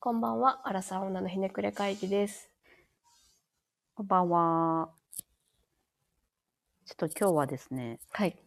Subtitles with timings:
[0.00, 2.48] こんばんは、アラサー女のひねくれ会議です。
[3.94, 4.90] こんばんは。
[6.86, 8.38] ちょっと今日はですね、はい。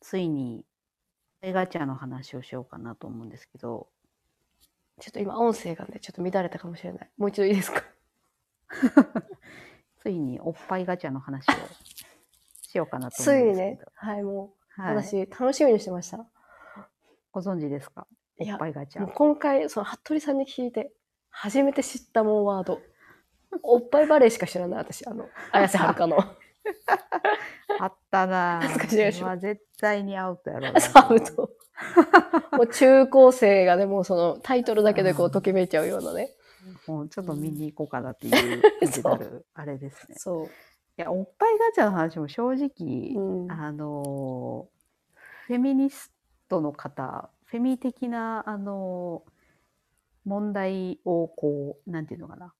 [0.00, 0.64] ついに、
[1.42, 3.88] 映ガチャの話をしようかなと思うんですけど、
[5.00, 7.10] ちょっと今音声がね、ちょっと乱れたかもしれない。
[7.16, 7.82] もう一度いいですか？
[9.98, 11.52] ついにおっぱいガチャの話を
[12.62, 13.90] しようかなとついに思うんですけど。
[13.90, 16.24] ね、はい、もう、はい、私、楽しみにしてました。
[17.32, 18.06] ご存知ですか？
[18.40, 19.12] おっぱいガチャもう。
[19.14, 20.92] 今回、その、服部さんに聞いて、
[21.30, 22.80] 初めて知ったもんワード。
[23.62, 25.06] おっぱいバレーしか知らない、私。
[25.06, 26.16] あの、綾瀬はるかの。
[27.80, 28.62] あったなぁ。
[28.62, 29.26] 懐かしいでしょ？
[29.26, 31.50] まあ絶対にアウトやろうなサウト。
[32.52, 36.30] もう中高生がね、もうそのタイトルだけでこう、ときめいちゃうようなね。
[36.86, 38.62] もうちょっと見に行こうかなっていう
[39.54, 40.14] あれですね。
[40.18, 40.46] そう。
[40.46, 40.48] い
[40.96, 43.50] や、おっぱいガチャの話も正直、うん。
[43.52, 44.68] あの
[45.46, 46.12] フェミニス
[46.48, 49.24] トの方フェミ的なあの
[50.24, 52.52] 問題をこうなんていうのかな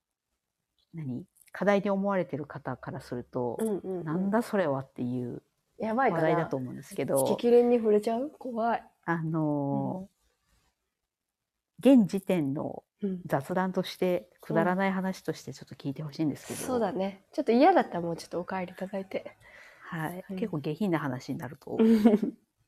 [0.94, 1.24] 何？
[1.52, 5.42] 課題に思われてる方からすると、うんうんうんなんだそれはっていう
[5.78, 6.10] やばい。
[6.10, 8.30] 話題だと思うんですけど激励に触れちゃう？
[8.38, 8.82] 怖い。
[9.04, 10.08] あの、
[11.78, 13.20] 現時点のうん。
[13.26, 17.24] 雑談としてくだらない話としてちょっと聞いてほしいんですけど、そうだね。
[17.32, 19.36] ちょっと嫌だったらもうちょっとお帰りいただいて。
[19.82, 21.76] はいうん結構下品な話になると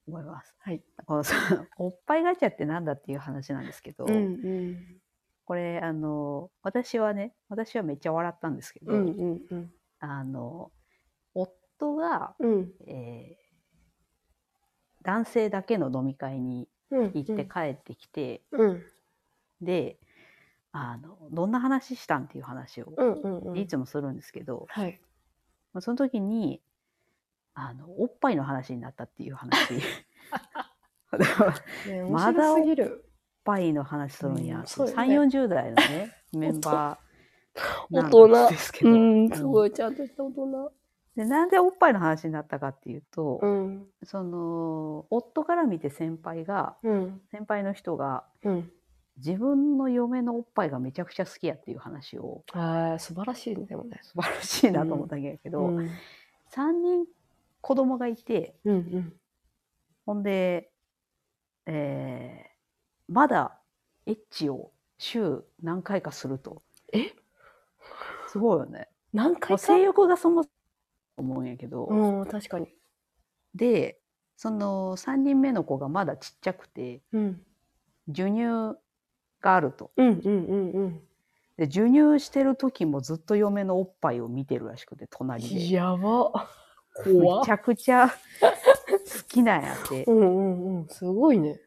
[0.07, 0.55] 思います。
[0.59, 0.83] はい。
[1.07, 5.01] このそのおっぱいガチャってなんだっていう話なんですけど、うんうん。
[5.45, 9.71] これあの私はね私はめっちゃ笑ったんですけど、うんうんうん。
[10.01, 10.73] あの
[11.35, 12.73] 夫が、うん。
[12.87, 13.43] えー
[15.05, 17.13] 男性だけの飲み会にうん。
[17.13, 18.83] 行って帰ってきて、うん。
[19.61, 19.99] で
[20.71, 23.59] あのどんな話したんっていう話をうんうんうん。
[23.59, 25.01] いつもするんですけど、はい。
[25.73, 26.63] まあその時に
[27.55, 29.53] あのおっぱいの話になったっていう話
[32.11, 33.05] まだ面白すぎる。
[33.45, 38.51] ぱいの話するんや、うんそうよね3 4 0代のね メンバー大なん人。
[38.51, 40.73] ですけど、うん、すごいちゃんとした大人。
[41.15, 43.87] でなんでおっぱいの話になったかっていうと、うん。
[44.03, 47.21] その夫から見て先輩がうん。
[47.31, 48.73] 先輩の人がうん。
[49.19, 54.01] 自分の嫁のおっぱいがめちゃくちゃ好きやっていう話をああ、素晴らしいね、でもね。
[54.03, 55.91] 素晴らしいなと思ったんやけど、うん。
[56.49, 57.05] 3人
[57.63, 59.13] 子供がいてうんうん。
[60.05, 60.71] ほんで、
[61.67, 62.53] えー
[63.09, 63.59] まだ
[64.07, 66.63] エッチを週何回かすると
[66.93, 67.13] え？
[68.29, 68.89] すごいよね。
[69.13, 69.59] 何回か？
[69.59, 70.49] 性欲がそもそ
[71.19, 72.69] も思うんやけど、うん、確かに。
[73.55, 74.01] で
[74.37, 77.43] その3人目の子がまだちっちゃくてうん。
[78.09, 78.79] 授乳
[79.41, 79.91] があると。
[79.97, 81.01] うんうんうんうん。
[81.59, 86.49] で授乳してる時もずっと嫁のおっぱいを見てるらしくて隣でやば。
[87.07, 88.15] めちゃくちゃ好
[89.29, 90.89] きなんやってうんうんうん。
[90.89, 91.61] すごいね。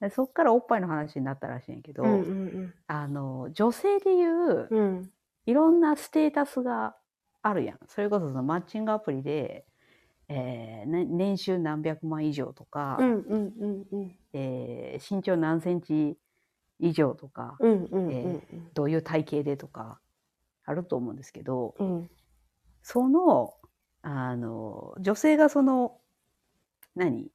[0.00, 4.78] でそっからおっぱいの話になったらしいんやけど、うんうんあの女性でいううん。
[4.78, 5.10] うん。
[5.46, 6.94] いろんなステータスが
[7.42, 9.64] あるやんそれこそそのマッチングアプリで、
[10.28, 14.16] えーね年収何百万以上とか、うんうんうんうん。
[14.32, 16.16] えー身長何センチ
[16.78, 18.40] 以上とか、うんうんうんえ
[18.74, 19.98] どういう体型でとか
[20.64, 21.94] あると思うんですけど、うん。
[21.94, 22.10] うん。
[22.82, 23.54] その
[24.02, 25.98] あの女性がその
[26.94, 27.30] 何？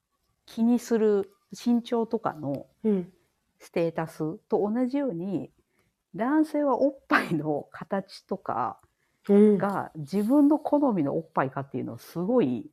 [0.46, 3.12] 気にする身長とかのうん。
[3.60, 4.18] ステータス
[4.50, 5.50] と同じように
[6.16, 8.80] 男性はおっぱいの形とか
[9.30, 9.58] うん。
[9.58, 12.70] が自分の好みのおっぱいかっていうのをすごい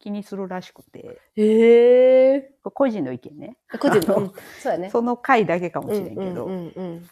[0.00, 2.54] 気にするらしくてへえ。
[2.64, 4.34] 個人の意見ね個人の。
[4.60, 4.90] そうやね。
[4.90, 7.08] その回だけかもしれんけど、うんうん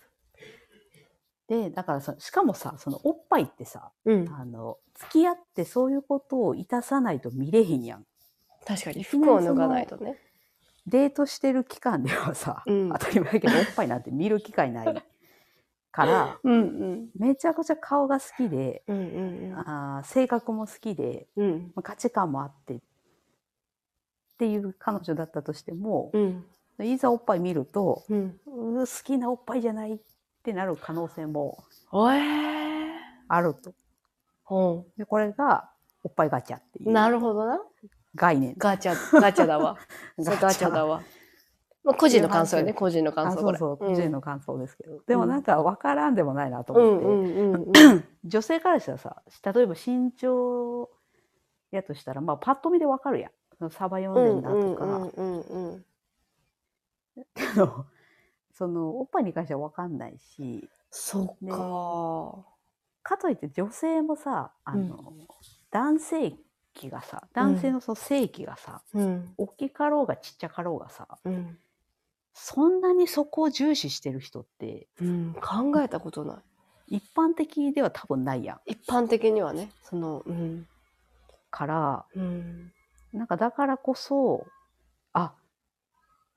[1.50, 4.20] でだからそしかもさそのおっぱいってさうん。
[4.22, 4.32] うん。
[4.32, 8.06] あの付き合ってそういうことをいたさないと見れへんやん
[8.64, 10.16] 確かに服を脱がないとね。
[10.86, 15.02] デートしてる期間ではさ、うん当たり前やけどおっぱいなんて見る機会ない
[15.90, 17.10] から うんうん。
[17.18, 19.00] めちゃくちゃ顔が好きで、うんう
[19.48, 21.44] んあー性格も好きで、うん。
[21.44, 21.72] うん。
[21.74, 22.80] まあ価値観もあってっ
[24.38, 26.44] ていう彼女だったとしても、うん。
[26.86, 28.38] いざおっぱい見ると、うん。
[28.46, 29.98] 好きなおっぱいじゃないっ
[30.42, 31.64] てなる可能性も。
[33.28, 33.74] あると。
[34.44, 35.70] ほでこれが
[36.02, 37.60] おっぱいガチャっていうなるほどな。
[38.14, 38.54] 概念。
[38.58, 39.76] ガチャ、ガチャだわ。
[40.18, 41.02] それガチャだわ。
[41.84, 43.58] まあ、個人の感想よね、個人の感あ想これ。
[43.58, 44.10] そうそう、個人の。
[44.18, 45.00] の感想ですけど。
[45.06, 47.06] でもなんか分からんでもないなと思って。
[47.06, 48.04] うんうんうんうん。
[48.24, 49.22] 女性からしたらさ
[49.54, 50.90] 例えば身長
[51.70, 53.30] やとしたらまあパッと見でわかるや
[53.66, 55.10] んサバ読んでんだとか、
[58.60, 62.44] そのおっぱいに関してはわかんないしそっか。
[63.02, 65.14] かといって女性もさあの、
[65.70, 66.34] 男性
[66.74, 69.32] 器がさ男性のその性器がさ、うん。
[69.38, 71.58] 大きかろうがちっちゃかろうがさうん。
[72.34, 76.42] そんなにそこを重視してる人って、うん、考えたことな
[76.88, 76.98] い。
[76.98, 78.60] 一般的では多分ないやん。
[78.66, 80.66] 一般的にはね、その、うん。
[81.50, 82.72] から、うん。
[83.14, 84.46] なんかだからこそ、
[85.14, 85.32] あ、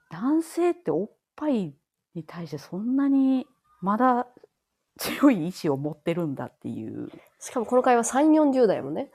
[0.10, 1.76] 男性っておっぱい
[2.16, 3.48] に対してそんなに
[3.82, 4.28] まだ
[4.98, 7.10] 強い意志を持ってるんだっていう。
[7.40, 9.12] しかもこの会話3、40代やもんね。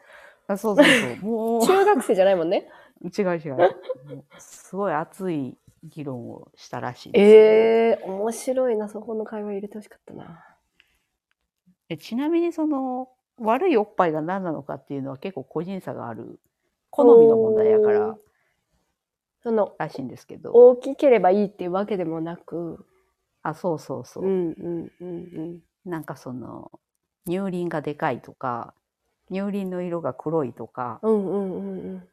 [0.47, 1.17] あそうそうそう。
[1.25, 2.69] もう、中学生じゃないもんね。
[3.03, 3.75] 違う違う。
[4.39, 7.23] すごい熱い議論をしたらしいです。
[7.23, 8.89] ええ面白いな。
[8.89, 10.45] そこの会話入れてほしかったな。
[11.89, 13.09] えちなみにその
[13.39, 16.39] 悪いおっぱいが何なのかっていうのは結構個人差がある
[16.91, 18.19] 好みの問題やから
[19.43, 20.52] その、らしいんですけど。
[20.52, 22.87] 大きければいいっていうわけでもなく、
[23.43, 24.25] あ、そうそうそう。
[24.25, 26.70] うんうんうんなんかその
[27.26, 28.75] 乳輪がでかいとか
[29.31, 31.14] 乳輪の色が黒いとかうん。
[31.14, 32.08] うんうんうんうん。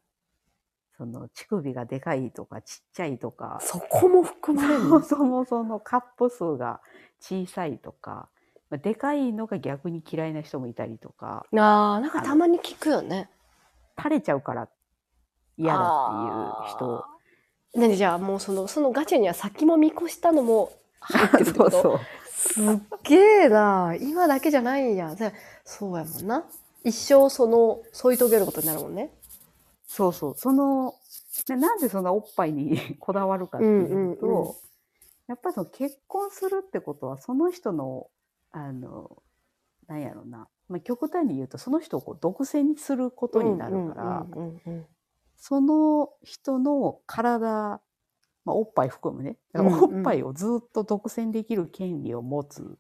[0.98, 6.80] その乳首がでかいとかちっちゃいとかそこも含まれるそもそもそのカップ数が
[7.20, 8.30] 小さいとか
[8.70, 13.30] まあでかいのが逆に嫌いな人もいたりとかああ、なんかたまに聞くよね。
[13.98, 14.70] 垂れちゃうから
[15.58, 17.15] 嫌だっていう人。
[17.76, 21.78] 何じゃあもうその、そのガチには先も見越したのも入ってるってそこと？
[21.80, 22.00] うそう
[22.34, 23.96] すっげえな。
[24.00, 25.16] 今だけじゃないんや。
[25.16, 25.32] じゃあ
[25.64, 26.46] そうやもんな。
[26.84, 29.12] 一生その、添い遂げることになるもんね。
[29.88, 30.96] そうそうその
[31.48, 33.88] ななんでそんなおっぱいに こだわるかっていう
[34.18, 34.54] と、うんうんうん
[35.28, 38.12] やっぱりその結婚するってことはその人の
[38.52, 39.24] あの
[39.88, 44.86] なんやろうな、まあ、極端に言うとその人をこう独占にすることになるから、うんうんうん
[45.38, 47.82] その人の体、
[48.46, 49.38] まあ、おっぱい含むね。
[49.54, 52.78] おっぱいをずっと独占できる権利を持つ。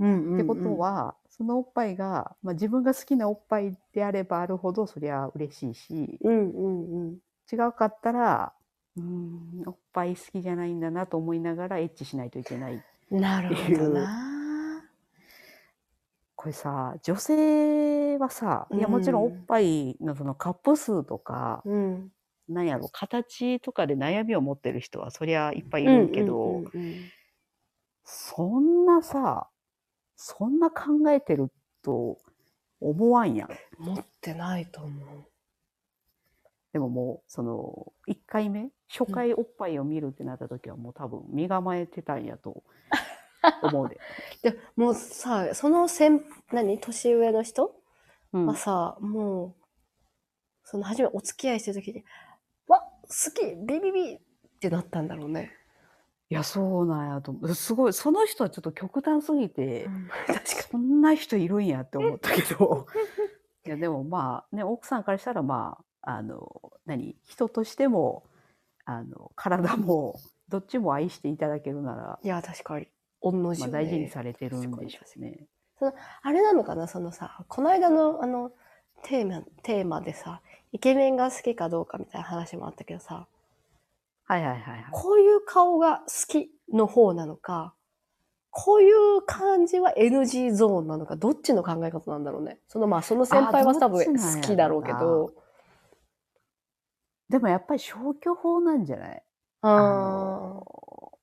[0.00, 6.18] ってことは、そのおっぱいが、まあ、自分が好きなおっぱいであればあるほどそりゃ嬉しいし。
[6.22, 7.18] うんうんうん。
[7.52, 8.52] 違うかったら
[8.96, 12.82] うーんおっぱい好きじゃないんだなと思いながらエッチしないといけない。
[13.10, 14.33] なるほどな。
[16.44, 22.10] これさ女性はさいやもちろんおっぱいのそのカップ数とか、うん。
[22.46, 26.94] なんやろ形とかで悩みを持ってる人はそりゃいっぱいいるけど、うんうんうん
[28.06, 29.48] そんなさ
[30.14, 31.50] そんな考えてる
[31.82, 32.18] と
[32.78, 33.48] 思わんやん
[33.78, 35.24] 持ってないと思う。
[36.74, 42.62] でももうその1回目初回おっぱいを見るってなった時はもう多分身構えてたんやと
[43.62, 43.88] 思う
[44.42, 44.50] で。
[44.50, 46.20] でもうさ、その先、
[46.52, 47.74] 何年上の人？
[48.32, 49.54] うんはさ、もう、
[50.64, 52.04] その初めお付き合いしてる時に、
[52.66, 54.20] わ好きビビビっ
[54.60, 55.52] てなったんだろうね。
[56.30, 59.88] いやそうなんやと思うすごいその人はちょっと極端すぎて、
[60.26, 62.86] 確かそんな人いるんやって思ったけど
[63.66, 68.24] いやでもまあね奥さんからしたらまああの何人としても
[68.84, 70.18] あの体も
[70.48, 72.28] どっちも愛していただけるなら、に。
[72.28, 72.88] いや、確かに。
[73.32, 75.46] ね大事にされてるんでしょうね。
[76.22, 78.52] あれなのかなそのさ、この間のあの、
[79.02, 80.40] テーマ、テーマでさ、
[80.72, 83.26] イケメンが好きかどうかみたいな話もあったけどさ、
[84.24, 84.84] はいはいはいはい。
[84.92, 87.74] こういう顔が好きの方なのか、
[88.50, 92.60] こういう感じは NG ゾーンなのか、どっちの考え方なんだろうね。
[92.68, 95.32] そのまあ、その先輩は多分好きだろうけど、
[97.28, 99.22] でもやっぱり消去法なんじゃない？
[99.62, 101.18] ああの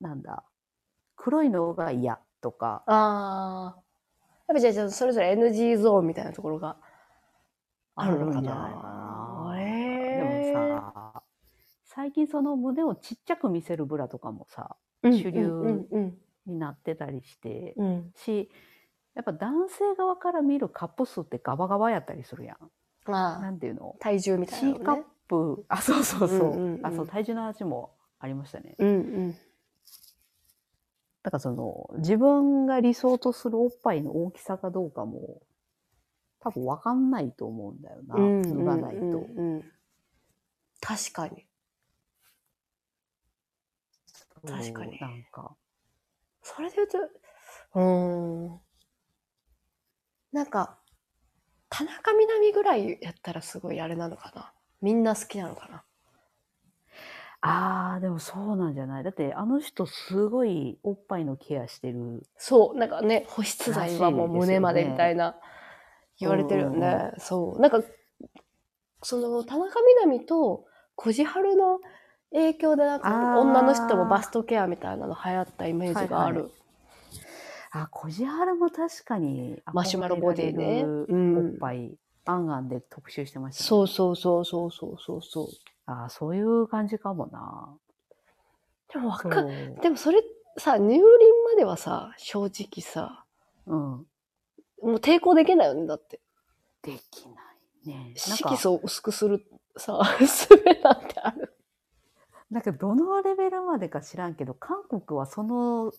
[0.00, 0.44] なんだ？
[1.26, 3.82] 黒いのが嫌とかあ、ああ。
[4.46, 6.76] やっぱじゃあじゃあ、それぞれ NG ゾーンみたいなところが
[7.96, 9.56] あるのかな。
[9.58, 11.22] ええでもさ
[11.84, 15.84] 最近その胸をちっちゃく見せるブラとかもさうん主流
[16.46, 17.86] になってたりして、うん。
[17.86, 18.48] うんし
[19.16, 23.10] やっぱ男性側から見るカップ数ってガバガバやったりするやん。
[23.10, 23.96] まあ、なんていうの？
[23.98, 25.02] 体重みたい C カッ。
[25.28, 28.76] プあそうそうそう,、うんうんうんあそう体重の話もありましたね。
[28.78, 28.92] うんう
[29.30, 29.34] ん。
[31.26, 35.42] だからその自分が理想とするおっぱいの大きさかどうかも
[36.38, 39.26] 多分分かんないと思うんだよな、うん脱がないと。
[40.80, 41.44] 確かに。
[44.46, 45.56] 確かになんか
[46.44, 46.98] それで言うと、
[47.74, 48.60] うーん。
[50.30, 50.78] なんか、
[51.68, 54.52] 田中みな実ぐらいやったらすごいあれなのかな。
[54.80, 55.82] みんな好きなのかな。
[57.48, 65.36] あーでもそうなんじゃないだってあの人すごいおっぱいのケアしてるそう、なんかね、保湿剤はもう胸までみたいな
[66.18, 67.12] 言われてるようんうんね。
[67.18, 67.60] そう。
[67.60, 67.82] なんか、
[69.02, 70.64] その田中みな実と
[70.96, 71.80] 小路春の
[72.32, 76.42] 影響でなんか女の人もバストケアみたいなの流行ったイメージがある。
[76.42, 76.50] はい
[77.72, 80.84] あ小路原も確かにマシュマロボディね
[81.36, 81.92] おっぱい、
[82.24, 83.66] アンアンで特集してましたね。
[83.66, 85.48] そうそうそうそうそうそう
[85.86, 87.76] あーそういう感じかもな。
[88.92, 89.50] でもわそかう。
[89.80, 90.22] でもそれ
[90.58, 91.02] さ、入輪
[91.44, 93.24] まではさ、正直さ、
[93.66, 93.78] うん。
[93.78, 94.06] も
[94.82, 96.20] う抵抗できないよね、だって。
[96.82, 97.34] できな
[97.84, 98.14] いね。
[98.28, 99.44] なん色か、素を薄くする
[99.76, 100.48] さ、術
[100.82, 101.54] なんてある。
[102.50, 105.92] なんかどのレベルまでか知らんけど、韓国はその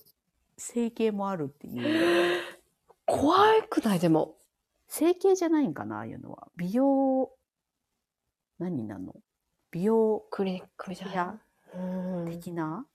[0.57, 2.41] 整形もあるっていう。
[3.05, 3.37] 怖
[3.69, 3.99] くない？
[3.99, 4.37] でも。
[4.87, 6.47] 整形じゃないんかな、ああいうのは。
[6.55, 7.31] 美容、
[8.57, 9.13] 何なの？
[9.77, 11.39] 美容クリニックみたいな。
[11.75, 12.25] うん。
[12.25, 12.87] 的な、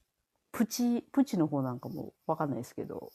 [0.51, 3.13] プチ、プチの方なんかもわかんないですけど。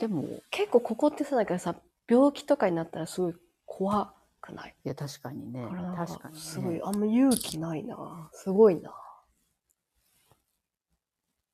[0.00, 1.76] でも、い結構ここってさ、なんかさ、
[2.08, 3.34] 病気とかになったらすごい
[3.66, 4.74] 怖くない？
[4.82, 5.68] や、確かにね。
[5.94, 6.40] 確かに、ね。
[6.40, 8.28] すごい、あんま勇気ないな。
[8.32, 8.92] すごいな。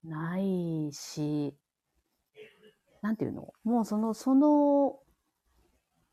[0.03, 1.55] ないし、
[3.03, 3.53] なんていうの？
[3.65, 4.99] もうその、その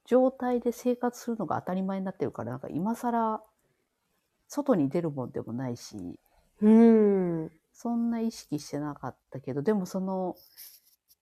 [0.06, 3.42] 状態で生活するのが当たり前になってるから、なんか今更
[4.54, 6.20] 外に出るもんでもないし、
[6.62, 7.52] うん。
[7.72, 10.36] そんな意識してなかったけど、でもその、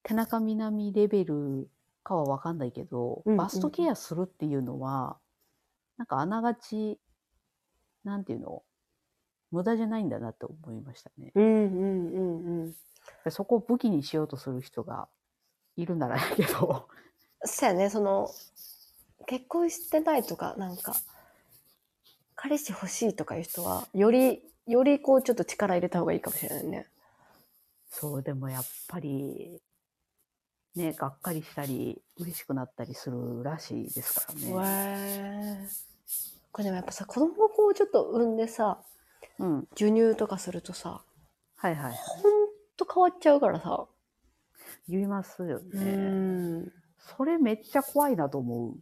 [0.02, 1.70] 手中みなみレベル
[2.02, 5.20] かはわかんないけど、うんうんバストケアするっていうのは、
[5.98, 7.00] なんかあながち、
[8.04, 8.64] なんていうの？
[9.52, 11.32] 無駄じゃないんだなって思いましたね。
[11.36, 12.76] うんうんうんうん。
[13.32, 15.08] そこを武器にしようとする人が
[15.78, 16.88] いるならやけど、
[17.44, 18.32] そうやね、その、
[19.28, 20.96] 結婚してないとか、なんか、
[22.42, 26.88] 彼氏欲しいとかいう人は、より、よりこうちょっと力入れた方がいいかもしれないね。
[27.90, 29.62] そう、でもやっぱり、
[30.74, 34.70] ね、がっかりしたり、嬉しくなったりするらしいですからね。
[34.70, 35.68] へえ。
[36.54, 38.80] これでもやっぱさ、子供をこうちょっと産んでさ、
[39.38, 39.68] うん。
[39.72, 41.02] 授乳とかするとさ、
[41.58, 41.94] はいはい。
[41.94, 42.32] ほん
[42.78, 43.86] と変わっちゃうからさ。
[44.88, 45.92] 言いますようね。
[46.62, 46.72] ん。
[47.18, 48.78] それめっちゃ怖いなと思う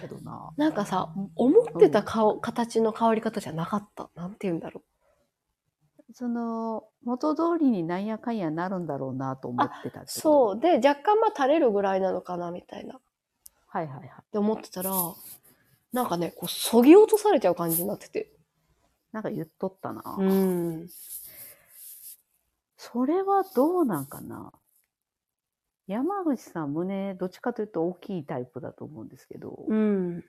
[0.00, 0.52] けどな。
[0.56, 4.10] なんかさ、思ってた顔、形の変わり方じゃなかった？
[4.14, 4.82] なんて言うんだろ
[6.12, 10.06] その、元通りになんやかんやなるんだろうなと思ってた。
[10.06, 10.60] そう。
[10.60, 12.96] で、若干まあ垂れるぐらいなのかな、みたいな。
[12.96, 13.00] っ
[13.66, 14.08] はいはいはい。
[14.30, 14.92] て思ってたら、
[15.92, 18.30] なんかね、こう、そぎ落とされちゃう感じになってて。
[19.12, 20.16] なんか言っとったな。
[20.18, 20.88] うん。
[22.76, 24.52] それはどうなんかな？
[25.86, 30.24] 山口さん胸、どっちかというと大きいタイプだと思うんですけど、うん。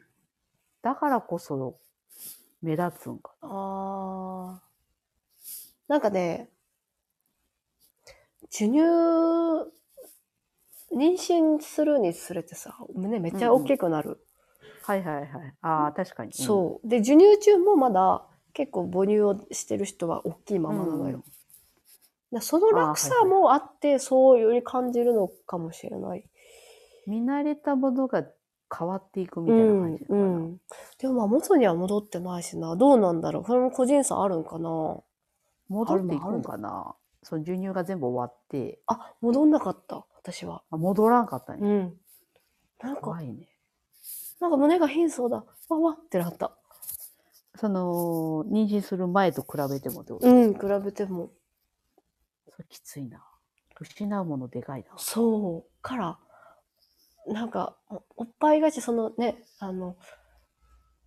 [0.82, 1.78] だからこそ
[2.62, 3.50] 目立つんかな。
[3.50, 4.66] あー。
[5.88, 6.50] なんかね、
[8.50, 8.80] 授乳、
[10.92, 14.20] 妊娠するにつれてさ、胸めっちゃ大きくなる。
[14.84, 15.54] はいはいはい。
[15.62, 16.34] ああ、確かに。
[16.34, 16.88] そう。
[16.88, 20.78] で、授乳中もまだ結構母乳をしてる人は大きいまうん。
[20.78, 21.24] まなのよ。
[22.42, 26.28] その楽さもあって、そうより感じるのかもしれない。
[27.08, 28.26] 見慣れたものが
[28.78, 30.24] 変わっていくみたいな感じうな。
[30.24, 30.58] ん。
[31.00, 32.76] でもまあ元には戻ってないしな。
[32.76, 33.46] どうなんだろう。
[33.46, 34.98] それも個人差あるんかな。
[35.70, 36.96] 戻っていくんかな。
[37.24, 40.06] その授乳が全部終わって、あ、戻んなかった。
[40.16, 40.64] 私は。
[40.70, 41.60] あ戻らんかったね。
[41.62, 41.94] うん。
[42.82, 43.48] なんか、ね。
[44.40, 45.44] なんか胸が貧相だ。
[45.70, 46.56] わわってなった。
[47.56, 51.32] その、妊娠する前と比べてもってこと、うん、比べても。
[52.56, 53.22] それきついな。
[53.80, 54.98] 失うものでかいな。
[54.98, 55.82] そう。
[55.82, 56.20] から、
[57.28, 59.98] なんか、おおっぱいがち、そのね、あの、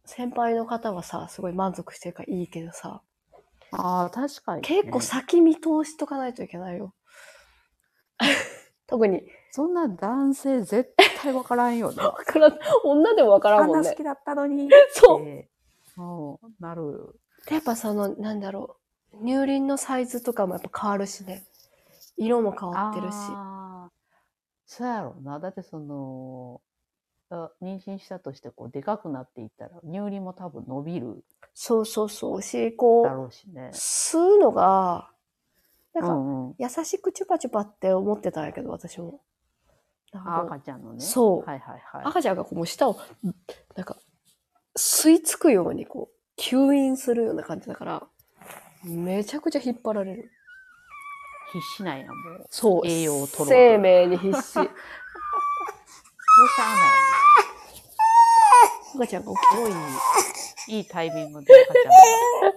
[0.04, 3.02] 先輩の方はさ、すごい満足してるからいいけどさ、
[3.72, 4.68] ああ、確かに、ね。
[4.68, 6.94] 結構先見通しとかないといけないよ。
[8.86, 11.96] 特に、そんな男性絶対わからんよね。
[12.02, 13.78] わからん女でもわからんもんね。
[13.78, 14.68] あんな好きだったのに。
[14.92, 15.48] そう
[15.94, 16.62] そう。
[16.62, 17.20] なる。
[17.46, 18.87] で、やっぱその、なんだろう、
[19.24, 21.44] 乳輪のサイズとかもやっぱ変わるしね。
[22.16, 23.14] 色も変わってるし。
[24.66, 25.40] そうやろうな。
[25.40, 26.60] だってその、
[27.30, 32.42] あ妊娠したとしてこうでかくなっていったら乳輪も多分伸びるそうそうそう。
[32.42, 33.70] し、こだう、ろうしね。
[33.72, 35.10] 吸うのが、
[35.94, 36.54] なんか、うんうん。
[36.58, 39.20] 優しくチュパチュパって思ってたんやけど、私も。
[40.12, 41.00] 赤ちゃんのね。
[41.00, 42.04] そうはいはいはい。
[42.04, 42.98] 赤ちゃんがこう舌を、
[43.74, 43.96] なんか、
[44.76, 48.06] 吸い付くようにこう、吸引するような感じだから、
[48.88, 50.30] めちゃくちゃ引っ張られる。
[51.52, 52.14] 必死なんや、もう。
[52.50, 52.86] そう。
[52.86, 54.54] 栄養を取ろうと生命に必死。
[54.54, 56.66] どうしゃあ
[58.94, 59.32] 赤ちゃんが。
[59.32, 59.72] すごい、
[60.76, 61.78] いいタイミングで赤ち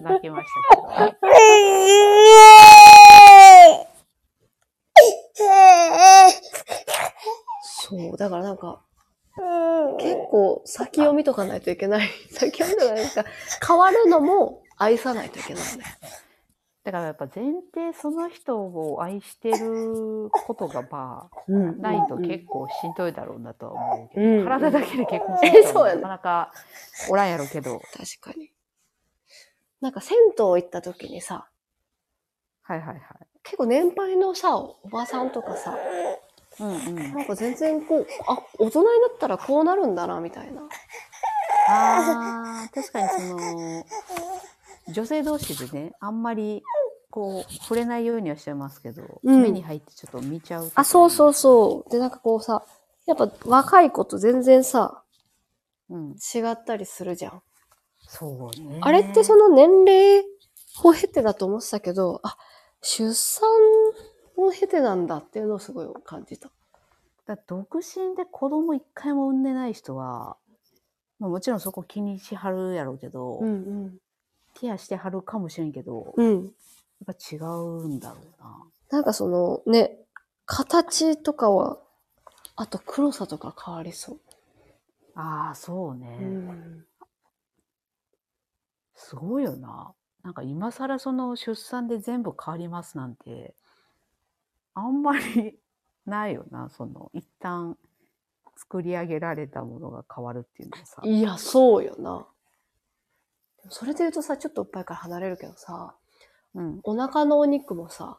[0.00, 0.76] んが泣きました
[1.10, 1.18] けど。
[7.62, 8.16] そう。
[8.16, 8.80] だからなんか、
[9.98, 12.08] 結構先読みとかないといけない。
[12.30, 13.24] 先読みとかなんか、
[13.66, 15.84] 変わるのも愛さないといけないね。
[16.84, 26.52] だからやっぱ前提その人を愛してることがまあ、うんないと結構しんどいだろうなとは思うけど、うん体だけで結婚する人はなかなか
[27.08, 28.50] おらんやろうけど、確かに。
[29.80, 31.48] なんか銭湯行った時にさ、
[32.62, 32.98] はいはいはい。
[33.44, 35.76] 結構年配のさ、おばさんとかさ、
[36.60, 36.96] うんうん。
[36.96, 40.62] なんか全然こう、あ、大人になったらこうなるんだな、みたいな。
[41.68, 43.84] ああ、確かにその、
[44.88, 46.62] 女性同士でね、あんまり、
[47.10, 50.72] こう、触れないようにはしてますけど、うん目に入ってちょっと見ちゃう。
[50.74, 51.90] あ、そうそううそう。
[51.90, 52.64] で、なんかこうさ、
[53.06, 55.02] やっぱ若い子と全然さ、
[55.90, 56.10] うん。
[56.12, 57.42] 違ったりするじゃん。
[58.08, 58.78] そうね。
[58.80, 60.24] あれってその年齢
[60.84, 62.36] を経てだと思ってたけど、あ、
[62.80, 63.48] 出産
[64.36, 66.50] を経てなんだっていうのをすごい感じた。
[67.26, 70.36] だ独身で子供一回も産んでない人は、
[71.20, 73.98] まあ、もちろんそこ気にしはるやろうけど、うん
[74.54, 76.26] ケアしてはるかもしれんけど、うん。
[76.26, 76.44] うん。
[76.44, 76.52] やっ
[77.06, 78.64] ぱ違うんだろうな。
[78.90, 79.98] なんかそのね、
[80.46, 81.78] 形とかは、
[82.56, 84.20] あと黒さとか変わりそう。
[85.14, 86.18] ああ、そうね。
[86.20, 86.86] うん。
[88.94, 89.92] すごいよな。
[90.22, 93.54] なんか今更その出産で全部変わりますなんて、
[94.74, 95.58] あんまり
[96.06, 96.70] ないよな。
[96.70, 97.76] その一旦
[98.56, 101.02] 作り上げられたものが変わるっていうのはさ。
[101.04, 102.26] いや、そうよな。
[103.68, 105.94] それで言うとさ、ちょっとおっぱいから離れるけどさ、
[106.54, 106.80] うん。
[106.82, 108.18] お腹のお肉もさ、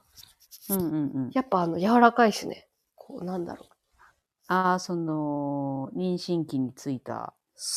[0.69, 1.31] うんうんうん。
[1.33, 2.67] やっぱあの柔らかいしね。
[2.95, 3.69] こう、なんだろう。
[4.47, 7.33] ああ、その、妊娠期についた。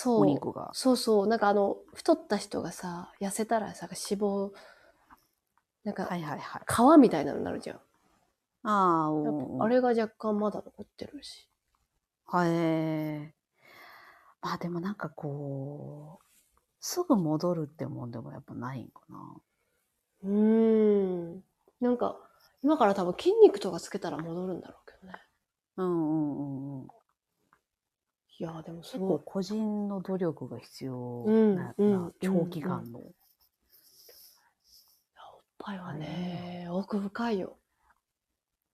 [0.07, 0.71] お肉が。
[0.73, 1.27] そうそう。
[1.27, 4.51] なんかあの、太った人がさ、痩せたらさ、脂肪、
[5.85, 6.99] なんか、はいはいはい。
[6.99, 7.77] 皮みたいなのになるじゃん。
[8.65, 11.49] ああ、あれが若干まだ残ってるし。
[12.27, 13.35] はい。
[14.41, 16.26] まあでもなんかこう、
[16.81, 19.37] すぐ戻るってもんでもやっぱないんかな。
[20.23, 20.31] うー
[21.37, 21.45] ん。
[21.81, 22.17] なんか、
[22.63, 25.19] 今から多分筋肉とかつけたら戻るんだろうけどね。
[25.77, 26.89] うんうんうんうん。
[28.39, 29.19] いやーでもす結ごい。
[29.19, 32.99] 構個人の努力が必要うんな、うんな長期間の。
[32.99, 33.15] おっ
[35.59, 37.57] ぱいはね、奥深いよ。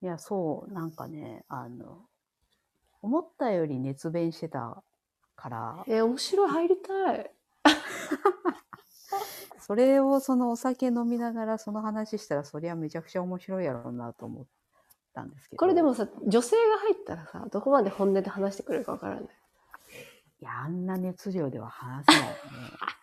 [0.03, 2.03] いや、そう、なんかね、あの、
[3.03, 4.83] 思ったより熱弁してた
[5.37, 7.31] から、えー面白い、入りたい。
[9.61, 14.45] それをそのお酒飲みながらその話したら、そりゃめちゃくちゃ面白いやろうなと思っ
[15.15, 15.61] たんですけど。
[15.61, 19.25] これでもさ、女性が入ったらさ、どこまで本音で話してくれるかわからない。
[19.25, 22.39] いや、あんな熱量では話せないよね。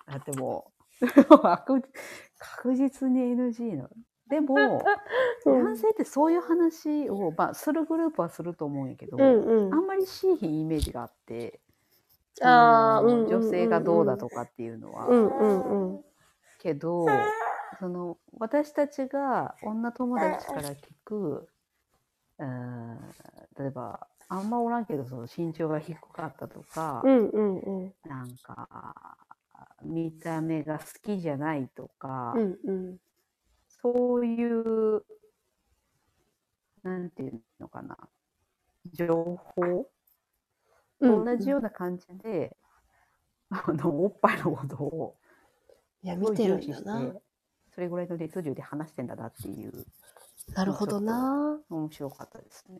[0.08, 1.08] だってもう、
[1.39, 1.82] 確
[2.38, 3.89] 確実に NG の。
[4.30, 4.56] でも、
[5.45, 9.74] 男性ってそういう話を、まあ、するグループはすると思うんやけど、うんうん。
[9.74, 11.62] あんまりしいひんイメージがあって、
[12.43, 15.08] あうん女性がどうだとかっていうのは。
[15.08, 16.04] うんうんうん。
[16.60, 17.06] けど、
[17.80, 20.75] その、私たちが女友達から聞
[21.06, 21.49] く、
[22.38, 22.99] うん、
[23.58, 27.93] 例えば、あんまおらんけど、その身長が低かったとか、うんうんうん。
[28.06, 29.17] なんか、
[29.84, 32.97] 見た目が好きじゃないとか、うんうん。
[33.82, 35.04] そういう、
[36.84, 37.97] なんていうのかな、
[38.93, 39.89] 情報
[40.99, 42.55] と同じような感じで、
[43.49, 45.15] あの、おっぱいのことを、
[46.03, 47.21] いや、すごい見てるん重視だなして。、
[47.75, 49.85] それぐらいの熱量で話してんだなっていう、
[50.53, 51.59] なるほどな。
[51.69, 52.79] 面白かったですね。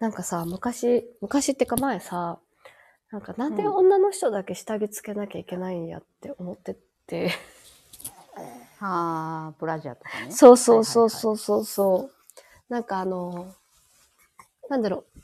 [0.00, 2.38] なんかさ、昔、昔ってか前さ、
[3.10, 7.32] なんかなんでうん女の人だけ下着つけなきゃいけないんやって思ってて。
[8.80, 10.30] ああ、ブラジャーとかね。
[10.30, 12.72] そうそうそうそうそうそう。
[12.72, 13.52] なんかあの、
[14.68, 15.20] なんだろう。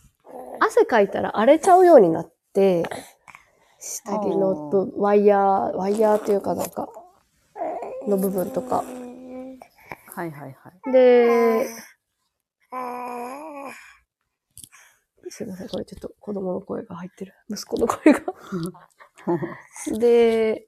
[0.61, 2.85] 汗かいたら荒れちゃうようになって、
[3.79, 6.89] 下着のぶワイヤー、ワイヤーっていうかなんか、
[8.07, 8.85] の部分とか。
[10.15, 10.93] はいはいはい。
[10.93, 11.67] で、
[15.29, 17.35] すいません、これちょっと子供の声が入ってる。
[17.51, 18.21] 息子の声が。
[19.99, 20.67] で、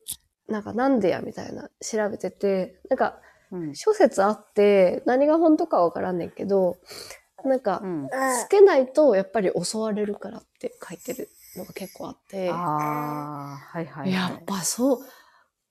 [0.49, 3.75] なんかなんでやみたいな調べてて、なんかうん。
[3.75, 6.77] 諸説あって、何が本当かわからんねんけど、
[7.47, 14.13] なんかう、ん、つけないとやっぱり襲われるからって書いてるのが結構あって、ああ、はいはい、はい。
[14.13, 14.99] やっぱそう、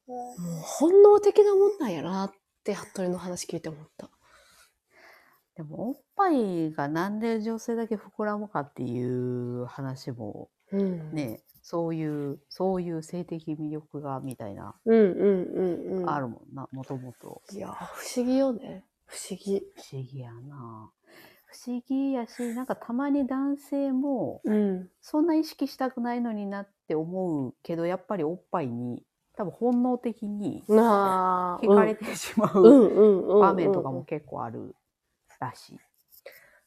[0.08, 2.32] もう本能的なもんなんやなっ
[2.64, 4.10] て、服部の話聞いて思った。
[5.56, 11.12] でも、おっぱいがなんで女性だけ膨らむかっていう話もうん。
[11.14, 16.10] ね、そういう、そういう性的魅力がみたいな、うんうんうんうん。
[16.10, 17.42] あるもんな、もともと。
[17.52, 18.84] いや、不思議よね。
[19.06, 19.62] 不思議。
[19.76, 20.92] 不思議やな。
[21.56, 24.90] 不思議やし、なんかたまに男性も、うん。
[25.02, 29.04] そんな意識したくないのになって思うけど、やっぱりおっぱいに、
[29.38, 30.64] 多分本能的に。
[30.68, 33.40] 惹かれてしまう。
[33.40, 34.04] 場面とかも。
[34.04, 34.76] 結構ある
[35.40, 35.80] らしい。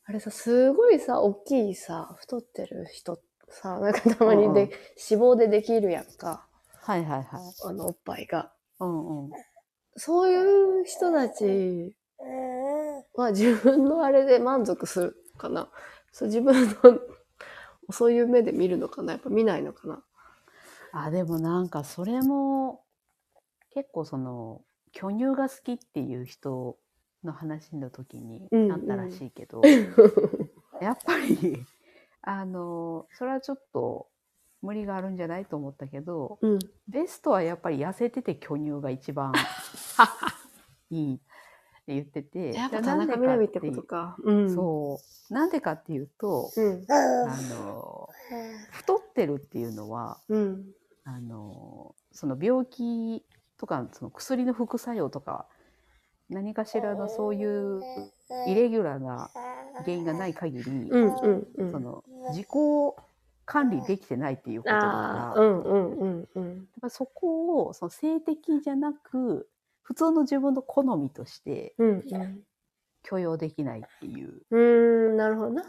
[0.07, 3.21] あれさ、すごいさ、大きいさ、太ってる人
[3.51, 4.73] さ、なんかたまにで、うんうん脂
[5.23, 6.47] 肪でできるやんか。
[6.81, 7.41] はいはいはい。
[7.65, 8.53] あの、おっぱいが。
[8.81, 9.31] うんうん。
[9.97, 15.69] そういう人たちは自分のあれで満足するかな。
[16.13, 16.75] そう自分の
[17.91, 20.03] そういう目で見るのかなやっぱ見ないのかな
[20.93, 22.83] あ、でもなんかそれも、
[23.73, 26.79] 結構その、巨乳が好きっていう人
[27.25, 29.63] の話の時にうんあったらしいけど、
[30.81, 31.65] やっぱり、
[32.23, 34.09] あの、それはちょっと
[34.63, 36.59] 無理があるんじゃないと思ったけど、うん。
[36.89, 39.33] ベストはやっぱり痩せてて巨乳が一番
[40.91, 41.21] いい
[41.89, 44.17] って言ってて、やっぱ田中みな実ってことか。
[44.23, 44.55] うん。
[44.55, 45.35] そう。
[45.35, 46.85] なんでかっていうと、うん。
[46.89, 48.11] あの、
[48.73, 50.67] 太ってるっていうのは、うん。
[51.05, 53.25] あの、その病気
[53.57, 55.47] とか、その薬の副作用とか、
[56.29, 57.81] 何かしらのそういう
[58.47, 59.31] イレギュラーな
[59.79, 61.71] 原因がない限り、うんうんうん。
[61.73, 62.47] その自己
[63.47, 66.69] 管理できてないっていうことだから、うんうんうんうん。
[66.83, 69.49] ぱそこをその性的じゃなく、
[69.89, 72.41] 普通の自分の好みとしてうんうん。
[73.03, 74.43] 許容できないっていう。
[74.51, 75.65] うーん、なるほどな。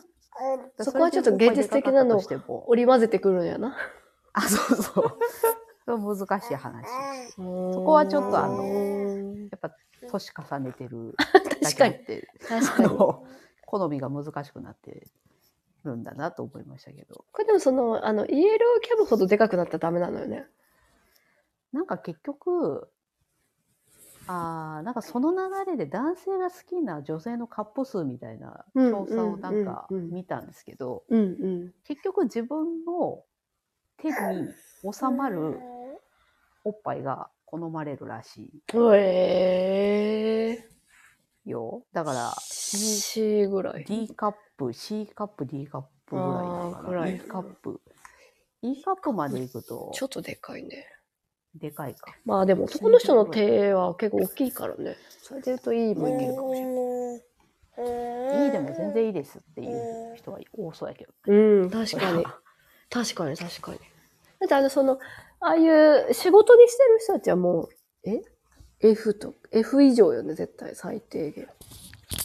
[0.81, 3.77] そこはちょっと現実的なのを織り交ぜてくるんやな。
[4.33, 5.17] あ、そうそう。
[6.17, 6.89] 難しい話。
[7.37, 7.41] そ
[7.85, 9.73] こはちょっとあののやっぱ
[10.09, 11.15] 年重ねてる
[11.61, 12.89] だ確かにけあって、確かに。
[13.65, 15.07] 好みが難しくなって
[15.85, 17.23] るんだなと思いましたけど。
[17.37, 20.45] れでもその、あの、イエローキャブほどでかくなったらダメなのよね。
[21.71, 22.91] なんか結局、
[24.31, 31.03] あーなんかその流れで男性が好きな女性のカップ数みたいなうん調査をなんか見たんですけど。
[31.83, 33.23] 結局自分の
[33.97, 34.13] 手に
[34.93, 35.57] 収まる
[36.63, 40.69] おっぱいが好まれるらしへえ
[41.45, 41.83] いよ。
[41.91, 42.35] だから、ー。
[42.39, 43.85] C ぐらい。
[43.85, 47.81] D カップ、C カップ、D カップぐらいなのからい E カップ。
[48.61, 50.85] E カップまで行くと、ちょっとでかいね。
[51.59, 52.15] でかいか。
[52.25, 54.95] まあでも男の人の手は結構大きいからね。
[55.21, 57.29] それで言うといいもいけるかもしれない。
[58.45, 61.13] いいでも全然いいですっていう人は多そうやけど。
[61.27, 62.25] うん、確かに。
[62.89, 63.77] 確かに確かに。
[64.39, 64.99] だってあの、その、
[65.39, 67.69] ああいう仕事にしてる人たちはもう、
[68.03, 68.21] え
[68.81, 71.47] ?F と、F 以上よね、絶対、最低限。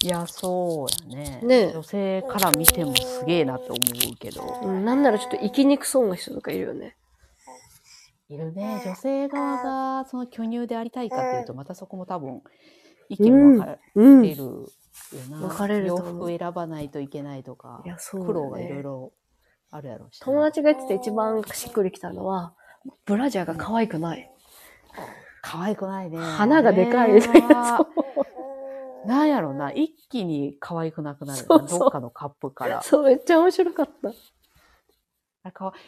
[0.02, 1.40] いや、そうやね。
[1.42, 3.76] ねえ女性から見てもすげえなって思
[4.12, 4.60] うけど。
[4.62, 6.96] うん、なんならちょっと生きにくそうな人とかいるよね。
[8.28, 8.80] いるね。
[8.84, 12.42] 女性側がその巨乳でありたいかっていうと、またそこも多分、
[13.08, 14.68] 意見分かれるよ
[15.30, 15.38] な。
[15.38, 18.82] 分かれると洋服選ばないといけないとか、や、そうだ苦労がいろいね。
[18.82, 19.12] ろ
[19.70, 20.24] あるやろうしな。
[20.24, 22.54] 友達が言ってて一番しっくりきたのは、
[23.04, 24.30] ブラジャーが可愛くない。
[25.42, 26.18] 可愛くないね。
[26.18, 27.86] 花がでかいみたいな。
[29.04, 29.70] なんやろな。
[29.72, 31.58] 一気に可愛くなくなるよな。
[31.58, 32.82] そうそうどっかのカップから。
[32.82, 34.12] そう、めっちゃ面白かった。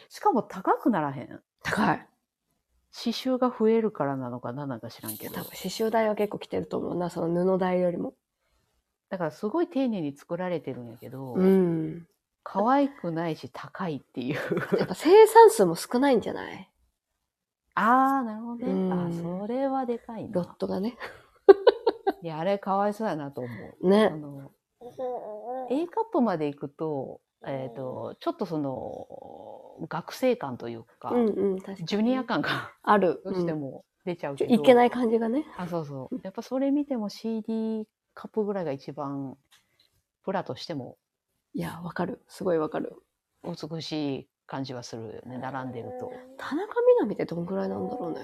[0.09, 1.41] しかも高くならへん。
[1.63, 2.07] 高い。
[2.93, 5.49] 刺繍が増えるからなのか何なんか知らんけど多分。
[5.49, 8.13] 刺繍代は結構来てると思うな、その布代よりも。
[9.09, 12.07] だからすごい丁寧に作られてるんやけど、うん。
[12.43, 14.35] 可愛くないし高いっていう。
[14.77, 16.69] やっぱ生産数も少ないんじゃない？
[17.75, 18.71] ああ、なるほどね。
[18.71, 20.47] うんあそれはでかいロな。
[20.47, 20.97] ットがね。
[22.23, 23.87] いや、あれかわいそうやなと思う。
[23.87, 24.09] あね。
[24.09, 24.51] の、
[25.69, 31.57] A カップまで行くと、えっ、と、ちょっとその、学生感というか、うんうん。
[31.57, 33.21] ジュニア感がある。
[33.25, 35.45] どうしてうんも出ちゃうけど、いけない感じがね。
[35.57, 36.19] あ、そうそう。
[36.23, 39.37] やっぱそれ見ても CD カップぐらいが一番、
[40.23, 40.97] プラとしても
[41.53, 42.23] いや、わかる。
[42.27, 42.95] すごいわかる。
[43.43, 46.11] 美しい感じはするよね、並んでると。
[46.37, 48.19] 田中みな実ってどんぐらいなんだろうね。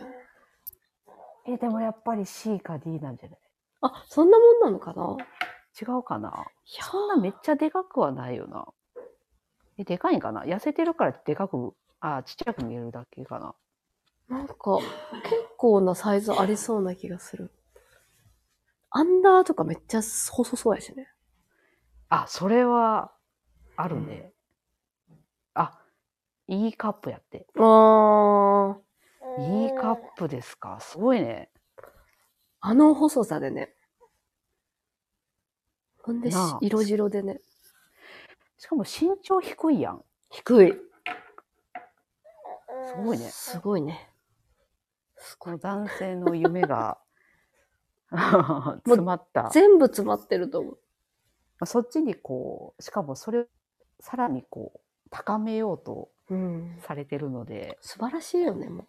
[1.45, 3.39] え、でもやっぱり C か D なんじゃない？
[3.81, 5.17] あ、そんなもんなのかな？
[5.81, 6.29] 違うかな？
[6.65, 8.65] いやそんなめっちゃでかくはないよな。
[9.77, 10.43] え、でかいんかな？
[10.43, 13.55] 痩せてるからでかく、あ、ちっちゃく見えるだけかな。
[14.29, 14.55] なんか、
[15.23, 17.51] 結構なサイズありそうな気がする。
[18.89, 21.09] アンダーとかめっちゃ細そうやしね。
[22.09, 23.11] あ、それは、
[23.75, 24.31] あるね。
[25.55, 25.79] あ、
[26.47, 27.47] いいカップやって。
[27.57, 28.77] あー。
[29.39, 30.77] いいカップですか？
[30.79, 31.49] すごいね。
[32.61, 33.73] あの細さでね。
[36.03, 36.29] ほんで
[36.61, 37.41] 色白でね。
[38.57, 40.03] しかも身長低いやん。
[40.29, 40.73] 低い。
[42.87, 43.29] すごいね。
[43.29, 44.09] すごいね。
[45.37, 46.97] この男性の夢が
[48.11, 49.49] 詰まった。
[49.51, 50.73] 全部詰まってると思う。
[50.73, 50.79] ま
[51.61, 53.45] あそっちにこう、しかもそれを
[53.99, 56.77] さらにこう、高めようとうん。
[56.79, 58.87] されてるので、素晴らしいよね、も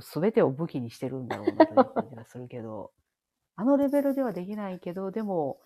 [0.00, 2.92] すべてを武器にしてるんだろうなという感じがするけど、
[3.56, 5.60] あのレベルではできないけど、でも、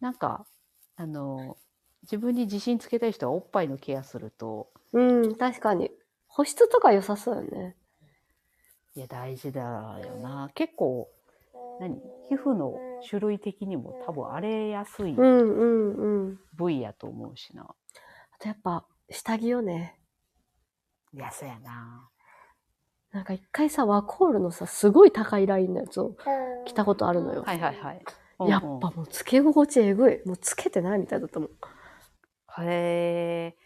[0.00, 0.44] なんか、
[0.96, 1.56] あの、
[2.10, 5.00] 自分に自信つけたい人はおっぱいのケアすると、う。
[5.00, 5.90] うん、確かに。
[6.26, 7.76] 保湿とか良さそうよね。
[8.94, 10.50] いや、大事だよな。
[10.54, 11.08] 結構、
[11.80, 12.00] 何？
[12.28, 12.74] 皮膚の
[13.08, 16.40] 種類的にも多分荒れやすいうんうんうん。
[16.54, 17.62] 部位やと思うしな。
[17.62, 17.74] あ
[18.38, 20.00] とやっぱ、下着よね。
[21.12, 22.08] いや、そうやな。
[23.12, 26.16] なんか一回さ、ワコールのさ、すごい高いラインのやつを
[26.66, 27.42] 着たことあるのよ。
[27.42, 28.02] はいはいはい。
[28.46, 30.22] やっうんうんぱもうつけ心地えぐい。
[30.24, 31.50] もうつけてないみたいだったもん。
[32.64, 33.56] へえ。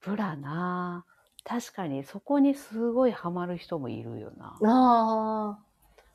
[0.00, 1.04] ブラな。
[1.44, 4.58] 確かにそこにすごいハマる人もいるよな。
[4.62, 5.58] ああ。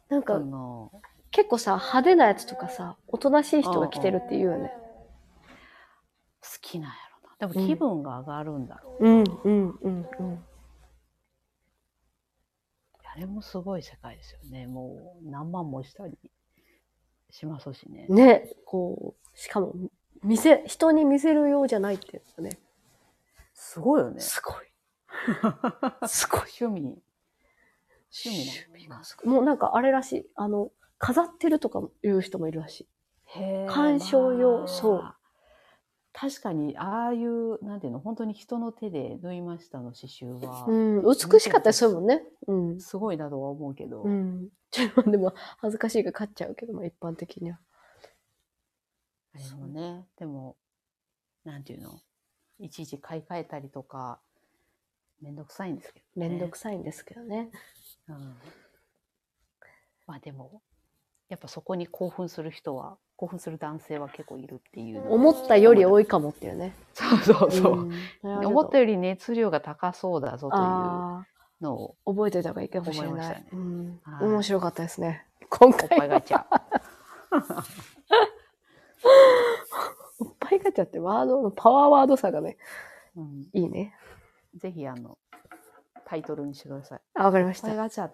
[0.09, 0.91] なんそかの
[1.31, 4.71] 結構さ、派手なやつとかさ、おとなしい人が着てるって言うよね。
[6.41, 7.53] 好きなんやろな。
[7.53, 9.05] でも気分が上がるんだろう。
[9.05, 10.45] うんうんうんうん。
[13.15, 14.67] あれもすごい世界ですよね。
[14.67, 16.17] もう何万もしたり
[17.31, 18.07] しますしね。
[18.09, 19.73] ね、こう、しかも、
[20.25, 22.57] 見せ、人に見せるようじゃないっていうね。
[23.53, 24.19] すごいよね。
[24.19, 24.55] すごい。
[26.07, 26.41] すごい。
[26.59, 27.01] 趣味。
[28.27, 28.29] 趣
[28.73, 28.95] 味なの？
[28.95, 30.29] かなすごいもうなんかあれらしい。
[30.35, 32.87] あの、飾ってるとかいう人もいるらしい。
[33.39, 35.15] へー鑑賞用そう。
[36.17, 42.23] 確かに、ああいう、なんていうの、本当に人の手で縫いましたの刺繍は、うん、美しかったりするもんね。
[42.47, 42.79] うん。
[42.79, 44.47] すごいなとは思うけど、うん。
[44.71, 47.59] ちょっとでも、恥ずかしいが勝っちゃうけど、まあ一般的には。
[49.35, 50.55] あれもね、でも、
[51.43, 51.99] なんていうの、
[52.59, 54.19] いちいち買い替えたりとか、
[55.21, 56.35] めんどくさいんですけど、めね。
[56.35, 57.49] んどくさいんですけどね。
[58.07, 58.35] うん。
[60.07, 60.61] まあでも、
[61.27, 66.73] やっぱそこに興奮する人は、興奮する男性は結構いるっていうの思ったより多いかもっていうね。
[66.93, 67.85] そうそうそう。
[68.29, 71.25] ん思ったより熱量が高そうだぞというあ
[71.61, 73.11] のを、あ、覚えておいた方がいいかもしれない。
[73.11, 75.25] 思いねうんはい面白かったですね。
[75.49, 76.45] 今おっぱ回いガチャ。
[80.55, 82.57] おっぱいガチャってワードのパワーワードさがね、
[83.15, 83.93] うん、いいね。
[84.55, 85.17] ぜひあの、
[86.05, 87.01] タイトルにしてください。
[87.15, 87.75] あ、わかりました。
[87.75, 88.09] ガチャ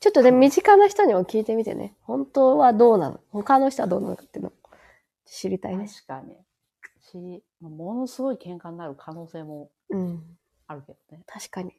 [0.00, 1.94] ちょっとね、身近な人にも聞いてみてね。
[2.02, 3.20] 本当はどうなの？
[3.30, 4.52] 他の人はどうなのかっていうのを
[5.26, 5.86] 知りたいね。
[5.86, 6.36] 確かに。
[7.00, 10.22] し、まあものすごい喧嘩になる可能性もうん。
[10.66, 11.22] あるけどね。
[11.26, 11.74] 確かに。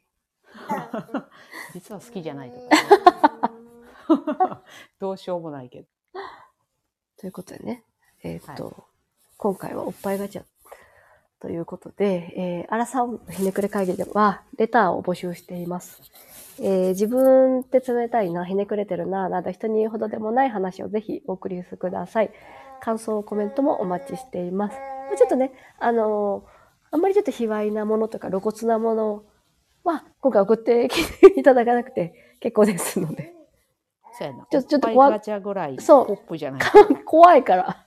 [1.72, 2.58] 実は好きじゃないと
[4.06, 4.62] か、
[5.00, 5.88] どうしようもないけど。
[7.16, 7.84] ということでね。
[8.22, 8.84] えーっと、
[9.42, 10.44] 今回はおっぱいガチャ
[11.40, 16.00] ということで、えー、アラサーのひねくれ会議では、レターを募集しています。
[16.60, 22.30] えー自分って冷たいな、ひねくれてるな、など人に言うほどでもない話をぜひお送りください。
[22.80, 24.76] 感想、コメントもお待ちしています。
[25.16, 25.50] ちょっとね、
[25.80, 29.24] あのーあんまりちょっと卑猥なものとか露骨なもの
[29.82, 33.32] は、今回送ってきていただかなくて結構ですので。
[34.16, 34.46] そうやな。
[34.48, 36.60] ちょっと怖ぱいガチャぐらい、そうポップじゃない。
[37.04, 37.81] 怖いから。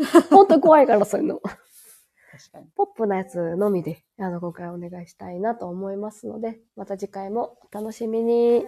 [0.30, 1.40] 本当怖いから、そういうの。
[1.40, 2.66] 確かに。
[2.74, 8.66] ポップなやつのみで、あの、今回お願いしたいなと思いますので、また次回もお楽しみに。